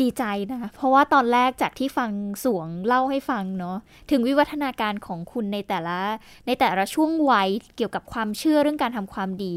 [0.00, 2.10] ดีใจนะ เพราะว่าตอนแรกจากที่ฟัง
[2.44, 3.76] สวงเล่าให้ฟังเนาะ
[4.10, 5.98] ถึงวิวัฒนาการของคุณในแต่ละ
[6.46, 9.54] ในแต่ละช่วงวัยเกี่ยวกับความเชื่อเรื่องการทำความดี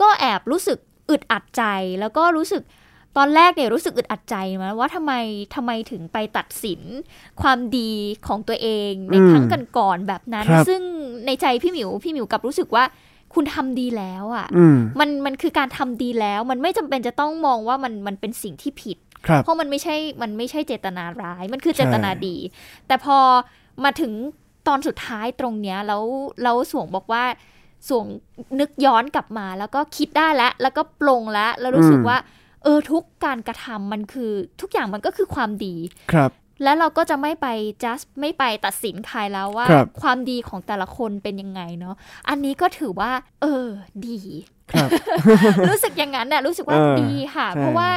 [0.00, 0.78] ก็แอบรู้สึก
[1.10, 1.62] อึดอัดใจ
[2.00, 2.62] แล้วก็รู้สึก
[3.16, 5.12] ตอนแรกเนี่ยรู้สึกอึดอัดใจมาว่าทำไม
[5.54, 6.80] ทำไมถึงไปตัดสิน
[7.42, 7.90] ความดี
[8.26, 9.44] ของตัวเองในอืมครั้ง
[9.78, 10.82] ก่อนๆแบบนั้นครับซึ่ง
[11.26, 12.84] ในใจพี่หมิวพี่หมิวกลับรู้สึกว่า
[13.34, 22.36] คุณทำดีแล้วอะ่ะอืมมันมันคือการทำดีแล้ว มันไม่จำเป็นจะต้องมองว่ามันมันเป็นสิ่งที่ผิดครับเพราะมันไม่ใช่มันไม่ใช่เจตนาร้าย มันคือใช่เจตนาดี
[22.86, 23.18] แต่พอ
[23.84, 24.12] มาถึง
[24.68, 26.04] ตอนสุดท้ายตรงเนี้ยแล้ว
[26.42, 27.24] แล้วสวงบอกว่า
[27.88, 28.06] สวง
[28.60, 35.74] นึกย้อนกลับมา แล้วก็คิดได้แล้ว แล้วก็ปลงแล้วแล้วรู้สึกว่าเออทุกการกระทำมันคือทุกอย่างมันก็คือความดี
[36.12, 36.30] ครับ
[36.62, 37.46] แล้วเราก็จะไม่ไป
[37.82, 41.94] just ไม่ไปตัดสินใครแล้วว่าครับความดีของแต่ละคนเป็นยังไงเนาะ
[42.28, 43.66] อันนี้ก็ถือว่า เออ
[44.08, 44.20] ดี
[44.72, 44.88] ครับ
[45.68, 47.90] รู้สึกอย่างนั้นน่ะรู้สึกว่าเออดีค่ะใช่เพราะว่า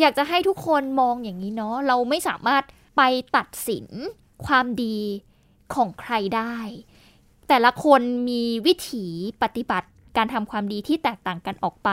[0.00, 2.62] อยากจะให้ทุกคนมองอย่างนี้เนาะเราไม่สามารถ
[2.96, 3.02] ไป
[3.36, 3.86] ตัดสิน
[4.46, 4.98] ความดี
[5.74, 6.56] ของใครได้
[7.48, 9.06] แต่ละคนมีวิถี
[9.42, 11.90] ปฏิบัติ การทำความดีที่แตกต่างกันออกไป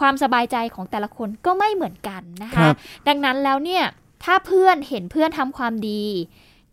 [0.00, 2.74] ความสบายใจของแต่ละคนก็ไม่เหมือนกันนะครัคะบ
[3.08, 3.84] ดังนั้นแล้วเนี่ย
[4.24, 6.04] ถ้าเพื่อนเห็นเพื่อนทำความดี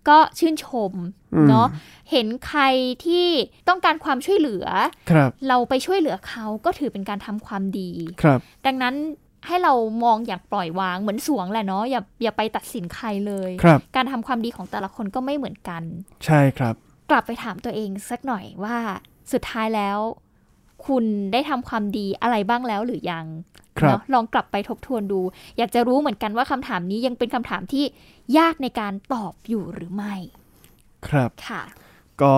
[0.10, 0.92] ก็ชื่นชม
[1.34, 1.68] อืมเนาะ
[2.12, 2.64] เห็นใคร
[3.06, 3.28] ที่
[3.68, 4.66] ต้องการความช่วยเหลือ
[5.12, 8.96] ครับเราไปช่วยเหลือเขาก็ถือเป็นการทำความดีครับดังนั้น
[9.48, 9.74] ให้เรา
[10.04, 15.84] มองอย่างปล่อยวางเหมือนสวงแหละเนาะอย่าอย่าไปตัดสินใครเลยครับการทำความดีของแต่ละคนก็ไม่เหมือนกัน
[16.26, 16.76] ใช่ครับ
[17.10, 18.78] กลับไปถามตัวเองสักหน่อยว่า
[19.32, 20.00] สุดท้ายแล้ว
[20.88, 23.26] คุณได้ทำความดีอะไรบ้างแล้วหรือยัง
[23.80, 25.22] ครับเนาะลองกลับไปทบทวนดู
[25.58, 27.86] อยากจะรู้เหมือนกันว่าคำถามนี้ยังเป็นคำถามที่
[28.38, 30.16] ยากในการตอบอยู่หรือไม่
[31.08, 31.62] ครับค่ะ
[32.22, 32.34] ก็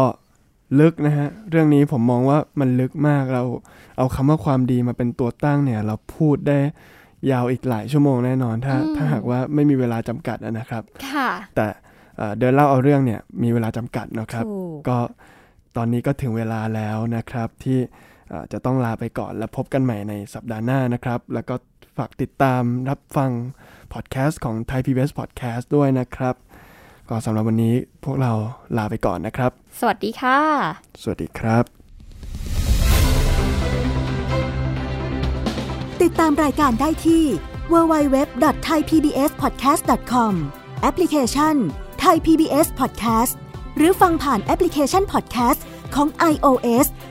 [0.79, 3.43] ลึกนะฮะ เรื่องนี้ผมมองว่ามันลึกมากเรา
[3.97, 6.57] เอาคำว่าความดีมาเป็นตัวตั้งเนี่ย เราพูดได้
[7.31, 11.67] ยาวอีกหลายชั่วโมงแน่นอน ถ้าอืมถ้าหากว่าไม่มีเวลาจำกัดนะครับ ค่ะ แต่
[12.17, 14.97] เอ่อเดินเล่าเอาเรื่องเนี่ยมีเวลาจำกัดนะครับถูกก็
[15.77, 18.09] ตอนนี้ก็ถึงเวลาแล้วนะครับที่เอ่อ
[18.51, 21.55] จะต้องลาไปก่อนแล้วพบกันใหม่ในสัปดาห์หน้านะครับ แล้วก็
[21.97, 23.31] ฝากติดตามรับฟัง
[23.93, 26.35] พอดแคสต์ของ Thai PBS Podcast ด้วยนะครับ
[27.09, 28.31] ก็สำหรับวันนี้พวกเรา
[28.77, 30.39] ลาไปก่อนนะครับ สวัสดีค่ะ
[31.01, 31.63] สวัสดีครับ
[36.03, 37.23] ติดตามรายการได้ที่
[37.73, 40.33] www.thaipbspodcast.com
[40.81, 41.55] แอปพลิเคชัน
[42.03, 43.33] Thai PBS Podcast
[43.77, 45.59] หรือฟังผ่านแอปพลิเคชัน Podcast
[45.95, 46.87] ของ iOS